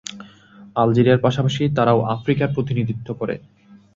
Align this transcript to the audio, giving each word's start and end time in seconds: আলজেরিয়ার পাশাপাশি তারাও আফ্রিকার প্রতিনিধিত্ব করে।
আলজেরিয়ার 0.75 1.23
পাশাপাশি 1.25 1.63
তারাও 1.77 1.99
আফ্রিকার 2.15 2.49
প্রতিনিধিত্ব 2.55 3.07
করে। 3.13 3.35